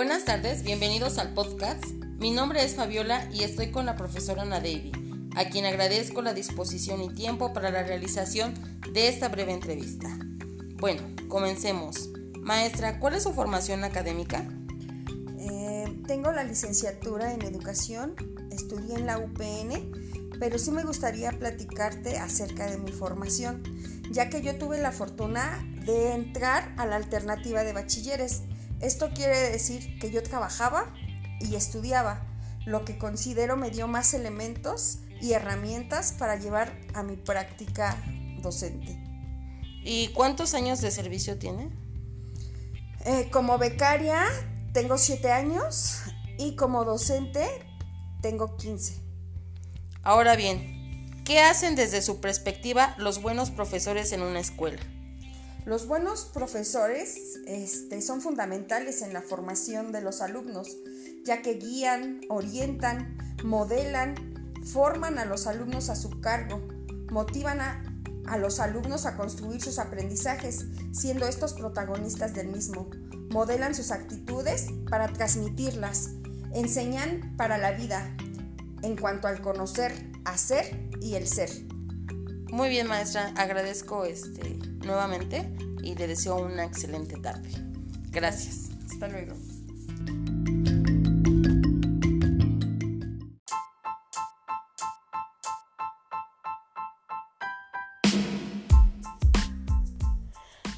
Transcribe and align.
Buenas 0.00 0.24
tardes, 0.24 0.62
bienvenidos 0.62 1.18
al 1.18 1.34
podcast. 1.34 1.84
Mi 2.18 2.30
nombre 2.30 2.64
es 2.64 2.74
Fabiola 2.74 3.28
y 3.34 3.42
estoy 3.42 3.70
con 3.70 3.84
la 3.84 3.96
profesora 3.96 4.40
Ana 4.40 4.56
Davy, 4.56 4.92
a 5.36 5.50
quien 5.50 5.66
agradezco 5.66 6.22
la 6.22 6.32
disposición 6.32 7.02
y 7.02 7.10
tiempo 7.12 7.52
para 7.52 7.70
la 7.70 7.82
realización 7.82 8.54
de 8.94 9.08
esta 9.08 9.28
breve 9.28 9.52
entrevista. 9.52 10.08
Bueno, 10.78 11.02
comencemos. 11.28 12.08
Maestra, 12.40 12.98
¿cuál 12.98 13.12
es 13.12 13.24
su 13.24 13.34
formación 13.34 13.84
académica? 13.84 14.48
Eh, 15.38 16.02
tengo 16.06 16.32
la 16.32 16.44
licenciatura 16.44 17.34
en 17.34 17.42
educación, 17.42 18.14
estudié 18.50 18.94
en 18.94 19.04
la 19.04 19.18
UPN, 19.18 20.30
pero 20.38 20.58
sí 20.58 20.70
me 20.70 20.82
gustaría 20.82 21.30
platicarte 21.32 22.16
acerca 22.16 22.70
de 22.70 22.78
mi 22.78 22.90
formación, 22.90 23.62
ya 24.10 24.30
que 24.30 24.40
yo 24.40 24.56
tuve 24.56 24.80
la 24.80 24.92
fortuna 24.92 25.62
de 25.84 26.14
entrar 26.14 26.74
a 26.78 26.86
la 26.86 26.96
alternativa 26.96 27.64
de 27.64 27.74
bachilleres. 27.74 28.44
Esto 28.80 29.10
quiere 29.10 29.50
decir 29.50 29.98
que 29.98 30.10
yo 30.10 30.22
trabajaba 30.22 30.92
y 31.40 31.54
estudiaba, 31.54 32.26
lo 32.66 32.84
que 32.84 32.98
considero 32.98 33.56
me 33.56 33.70
dio 33.70 33.88
más 33.88 34.14
elementos 34.14 35.00
y 35.20 35.32
herramientas 35.32 36.12
para 36.12 36.36
llevar 36.36 36.72
a 36.94 37.02
mi 37.02 37.16
práctica 37.16 37.96
docente. 38.42 38.98
¿Y 39.82 40.08
cuántos 40.08 40.54
años 40.54 40.80
de 40.80 40.90
servicio 40.90 41.38
tiene? 41.38 41.70
Eh, 43.04 43.28
como 43.30 43.58
becaria 43.58 44.24
tengo 44.72 44.98
7 44.98 45.30
años 45.32 46.02
y 46.38 46.54
como 46.54 46.84
docente 46.84 47.46
tengo 48.20 48.56
15. 48.56 49.00
Ahora 50.02 50.36
bien, 50.36 51.22
¿qué 51.24 51.40
hacen 51.40 51.76
desde 51.76 52.02
su 52.02 52.20
perspectiva 52.20 52.94
los 52.98 53.20
buenos 53.22 53.50
profesores 53.50 54.12
en 54.12 54.22
una 54.22 54.40
escuela? 54.40 54.80
Los 55.66 55.86
buenos 55.86 56.24
profesores 56.24 57.38
este, 57.46 58.00
son 58.00 58.22
fundamentales 58.22 59.02
en 59.02 59.12
la 59.12 59.20
formación 59.20 59.92
de 59.92 60.00
los 60.00 60.22
alumnos, 60.22 60.78
ya 61.24 61.42
que 61.42 61.54
guían, 61.54 62.22
orientan, 62.30 63.18
modelan, 63.44 64.14
forman 64.64 65.18
a 65.18 65.26
los 65.26 65.46
alumnos 65.46 65.90
a 65.90 65.96
su 65.96 66.20
cargo, 66.20 66.66
motivan 67.10 67.60
a, 67.60 67.84
a 68.26 68.38
los 68.38 68.58
alumnos 68.58 69.04
a 69.04 69.16
construir 69.16 69.60
sus 69.60 69.78
aprendizajes, 69.78 70.64
siendo 70.92 71.26
estos 71.26 71.52
protagonistas 71.52 72.32
del 72.32 72.48
mismo, 72.48 72.88
modelan 73.30 73.74
sus 73.74 73.90
actitudes 73.90 74.68
para 74.88 75.12
transmitirlas, 75.12 76.12
enseñan 76.54 77.34
para 77.36 77.58
la 77.58 77.72
vida 77.72 78.16
en 78.82 78.96
cuanto 78.96 79.28
al 79.28 79.42
conocer, 79.42 79.92
hacer 80.24 80.88
y 81.02 81.16
el 81.16 81.28
ser. 81.28 81.50
Muy 82.50 82.70
bien, 82.70 82.86
maestra, 82.86 83.32
agradezco 83.36 84.04
este 84.06 84.69
nuevamente 84.80 85.48
y 85.82 85.94
le 85.94 86.06
deseo 86.06 86.36
una 86.36 86.64
excelente 86.64 87.16
tarde. 87.18 87.50
Gracias. 88.10 88.70
Hasta 88.90 89.08
luego. 89.08 89.34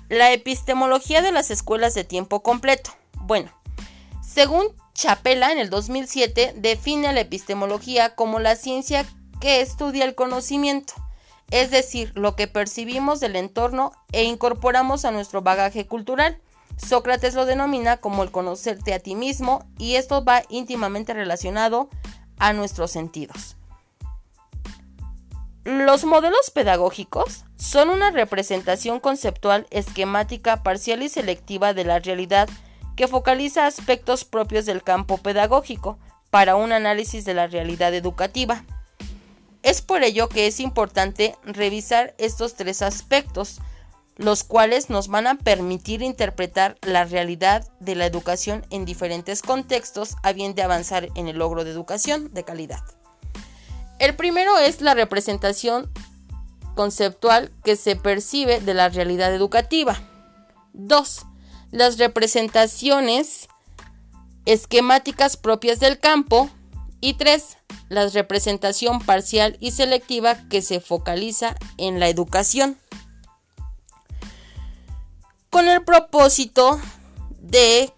La 0.08 0.30
epistemología 0.32 1.22
de 1.22 1.32
las 1.32 1.50
escuelas 1.50 1.94
de 1.94 2.04
tiempo 2.04 2.42
completo. 2.42 2.90
Bueno, 3.22 3.50
según 4.20 4.66
Chapela 4.94 5.52
en 5.52 5.58
el 5.58 5.70
2007 5.70 6.52
define 6.56 7.14
la 7.14 7.20
epistemología 7.20 8.14
como 8.14 8.38
la 8.38 8.56
ciencia 8.56 9.06
que 9.40 9.62
estudia 9.62 10.04
el 10.04 10.14
conocimiento 10.14 10.92
es 11.52 11.70
decir, 11.70 12.12
lo 12.14 12.34
que 12.34 12.48
percibimos 12.48 13.20
del 13.20 13.36
entorno 13.36 13.92
e 14.10 14.24
incorporamos 14.24 15.04
a 15.04 15.10
nuestro 15.10 15.42
bagaje 15.42 15.86
cultural. 15.86 16.40
Sócrates 16.78 17.34
lo 17.34 17.44
denomina 17.44 17.98
como 17.98 18.22
el 18.22 18.30
conocerte 18.30 18.94
a 18.94 18.98
ti 18.98 19.14
mismo 19.14 19.64
y 19.78 19.96
esto 19.96 20.24
va 20.24 20.42
íntimamente 20.48 21.12
relacionado 21.12 21.90
a 22.38 22.54
nuestros 22.54 22.90
sentidos. 22.90 23.56
Los 25.64 26.06
modelos 26.06 26.50
pedagógicos 26.50 27.44
son 27.56 27.90
una 27.90 28.10
representación 28.10 28.98
conceptual, 28.98 29.66
esquemática, 29.70 30.62
parcial 30.62 31.02
y 31.02 31.10
selectiva 31.10 31.74
de 31.74 31.84
la 31.84 31.98
realidad 31.98 32.48
que 32.96 33.08
focaliza 33.08 33.66
aspectos 33.66 34.24
propios 34.24 34.64
del 34.64 34.82
campo 34.82 35.18
pedagógico 35.18 35.98
para 36.30 36.56
un 36.56 36.72
análisis 36.72 37.26
de 37.26 37.34
la 37.34 37.46
realidad 37.46 37.92
educativa. 37.92 38.64
Es 39.62 39.82
por 39.82 40.02
ello 40.02 40.28
que 40.28 40.46
es 40.46 40.60
importante 40.60 41.36
revisar 41.44 42.14
estos 42.18 42.54
tres 42.54 42.82
aspectos, 42.82 43.60
los 44.16 44.44
cuales 44.44 44.90
nos 44.90 45.08
van 45.08 45.26
a 45.26 45.36
permitir 45.36 46.02
interpretar 46.02 46.76
la 46.82 47.04
realidad 47.04 47.68
de 47.80 47.94
la 47.94 48.06
educación 48.06 48.66
en 48.70 48.84
diferentes 48.84 49.42
contextos 49.42 50.16
a 50.22 50.32
bien 50.32 50.54
de 50.54 50.62
avanzar 50.62 51.08
en 51.14 51.28
el 51.28 51.38
logro 51.38 51.64
de 51.64 51.70
educación 51.70 52.32
de 52.34 52.44
calidad. 52.44 52.82
El 53.98 54.16
primero 54.16 54.58
es 54.58 54.80
la 54.80 54.94
representación 54.94 55.90
conceptual 56.74 57.52
que 57.64 57.76
se 57.76 57.96
percibe 57.96 58.60
de 58.60 58.74
la 58.74 58.88
realidad 58.88 59.32
educativa. 59.34 60.00
2. 60.72 61.26
Las 61.70 61.98
representaciones 61.98 63.48
esquemáticas 64.44 65.36
propias 65.36 65.80
del 65.80 65.98
campo. 65.98 66.50
Y 67.02 67.14
3 67.14 67.58
la 67.90 68.08
representación 68.08 69.00
parcial 69.00 69.58
y 69.60 69.72
selectiva 69.72 70.36
que 70.48 70.62
se 70.62 70.80
focaliza 70.80 71.56
en 71.76 72.00
la 72.00 72.08
educación. 72.08 72.78
Con 75.50 75.68
el 75.68 75.84
propósito 75.84 76.80
de 77.38 77.92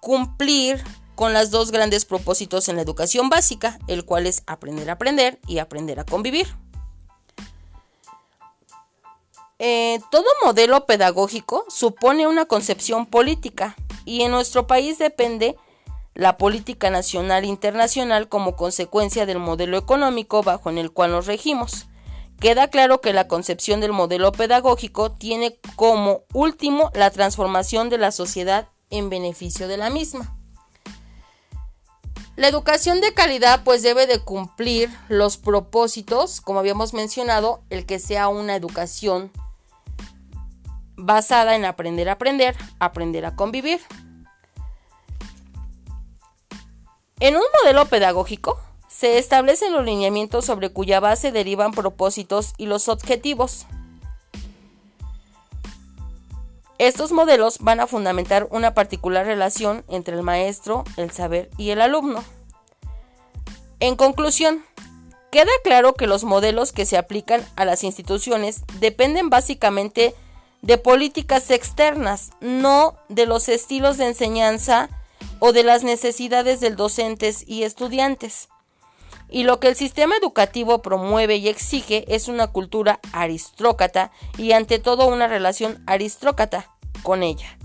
cumplir 0.00 0.84
con 1.16 1.32
los 1.32 1.50
dos 1.50 1.72
grandes 1.72 2.04
propósitos 2.04 2.68
en 2.68 2.76
la 2.76 2.82
educación 2.82 3.28
básica, 3.28 3.78
el 3.88 4.04
cual 4.04 4.26
es 4.26 4.44
aprender 4.46 4.88
a 4.88 4.94
aprender 4.94 5.40
y 5.48 5.58
aprender 5.58 5.98
a 5.98 6.04
convivir. 6.04 6.46
Eh, 9.58 9.98
todo 10.10 10.26
modelo 10.44 10.84
pedagógico 10.86 11.64
supone 11.68 12.26
una 12.26 12.44
concepción 12.44 13.06
política 13.06 13.74
y 14.04 14.22
en 14.22 14.32
nuestro 14.32 14.66
país 14.66 14.98
depende 14.98 15.56
la 16.14 16.36
política 16.36 16.90
nacional 16.90 17.44
e 17.44 17.48
internacional 17.48 18.28
como 18.28 18.56
consecuencia 18.56 19.26
del 19.26 19.38
modelo 19.38 19.76
económico 19.76 20.42
bajo 20.42 20.70
en 20.70 20.78
el 20.78 20.92
cual 20.92 21.10
nos 21.10 21.26
regimos. 21.26 21.86
Queda 22.40 22.68
claro 22.68 23.00
que 23.00 23.12
la 23.12 23.28
concepción 23.28 23.80
del 23.80 23.92
modelo 23.92 24.32
pedagógico 24.32 25.12
tiene 25.12 25.58
como 25.76 26.22
último 26.32 26.90
la 26.94 27.10
transformación 27.10 27.90
de 27.90 27.98
la 27.98 28.12
sociedad 28.12 28.68
en 28.90 29.10
beneficio 29.10 29.68
de 29.68 29.76
la 29.76 29.90
misma. 29.90 30.36
La 32.36 32.48
educación 32.48 33.00
de 33.00 33.14
calidad 33.14 33.62
pues 33.62 33.82
debe 33.82 34.06
de 34.06 34.18
cumplir 34.18 34.90
los 35.08 35.36
propósitos, 35.36 36.40
como 36.40 36.58
habíamos 36.58 36.92
mencionado, 36.92 37.62
el 37.70 37.86
que 37.86 38.00
sea 38.00 38.26
una 38.26 38.56
educación 38.56 39.30
basada 40.96 41.54
en 41.54 41.64
aprender 41.64 42.08
a 42.08 42.12
aprender, 42.12 42.56
aprender 42.80 43.24
a 43.24 43.36
convivir. 43.36 43.80
En 47.20 47.36
un 47.36 47.42
modelo 47.62 47.86
pedagógico, 47.86 48.58
se 48.88 49.18
establecen 49.18 49.72
los 49.72 49.84
lineamientos 49.84 50.44
sobre 50.44 50.70
cuya 50.70 51.00
base 51.00 51.32
derivan 51.32 51.72
propósitos 51.72 52.54
y 52.58 52.66
los 52.66 52.88
objetivos. 52.88 53.66
Estos 56.78 57.12
modelos 57.12 57.58
van 57.60 57.80
a 57.80 57.86
fundamentar 57.86 58.48
una 58.50 58.74
particular 58.74 59.26
relación 59.26 59.84
entre 59.88 60.16
el 60.16 60.22
maestro, 60.22 60.84
el 60.96 61.12
saber 61.12 61.50
y 61.56 61.70
el 61.70 61.80
alumno. 61.80 62.24
En 63.78 63.94
conclusión, 63.94 64.64
queda 65.30 65.50
claro 65.62 65.94
que 65.94 66.08
los 66.08 66.24
modelos 66.24 66.72
que 66.72 66.84
se 66.84 66.96
aplican 66.96 67.46
a 67.54 67.64
las 67.64 67.84
instituciones 67.84 68.62
dependen 68.80 69.30
básicamente 69.30 70.14
de 70.62 70.78
políticas 70.78 71.50
externas, 71.50 72.30
no 72.40 72.96
de 73.08 73.26
los 73.26 73.48
estilos 73.48 73.98
de 73.98 74.06
enseñanza 74.06 74.88
o 75.38 75.52
de 75.52 75.62
las 75.62 75.82
necesidades 75.82 76.60
de 76.60 76.70
docentes 76.70 77.44
y 77.46 77.62
estudiantes. 77.62 78.48
Y 79.28 79.44
lo 79.44 79.58
que 79.58 79.68
el 79.68 79.74
sistema 79.74 80.16
educativo 80.16 80.82
promueve 80.82 81.36
y 81.36 81.48
exige 81.48 82.04
es 82.14 82.28
una 82.28 82.48
cultura 82.48 83.00
aristócrata 83.12 84.12
y 84.38 84.52
ante 84.52 84.78
todo 84.78 85.06
una 85.06 85.26
relación 85.26 85.82
aristócrata 85.86 86.70
con 87.02 87.22
ella. 87.22 87.58